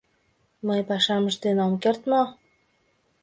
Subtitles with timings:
[0.67, 2.21] Мый пашам ыштен ом керт мо?